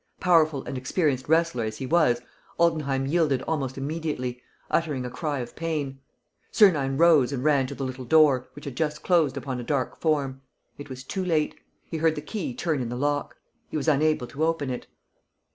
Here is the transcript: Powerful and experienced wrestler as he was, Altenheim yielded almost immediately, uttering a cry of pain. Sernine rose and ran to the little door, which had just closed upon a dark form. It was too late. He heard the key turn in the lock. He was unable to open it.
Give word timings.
Powerful 0.19 0.63
and 0.65 0.79
experienced 0.79 1.29
wrestler 1.29 1.63
as 1.63 1.77
he 1.77 1.85
was, 1.85 2.21
Altenheim 2.59 3.05
yielded 3.05 3.43
almost 3.43 3.77
immediately, 3.77 4.41
uttering 4.71 5.05
a 5.05 5.11
cry 5.11 5.41
of 5.41 5.55
pain. 5.55 5.99
Sernine 6.51 6.97
rose 6.97 7.31
and 7.31 7.43
ran 7.43 7.67
to 7.67 7.75
the 7.75 7.83
little 7.83 8.05
door, 8.05 8.49
which 8.53 8.65
had 8.65 8.75
just 8.75 9.03
closed 9.03 9.37
upon 9.37 9.59
a 9.59 9.63
dark 9.63 9.95
form. 9.99 10.41
It 10.79 10.89
was 10.89 11.03
too 11.03 11.23
late. 11.23 11.53
He 11.85 11.97
heard 11.97 12.15
the 12.15 12.21
key 12.21 12.55
turn 12.55 12.81
in 12.81 12.89
the 12.89 12.95
lock. 12.97 13.35
He 13.69 13.77
was 13.77 13.87
unable 13.87 14.25
to 14.25 14.43
open 14.43 14.71
it. 14.71 14.87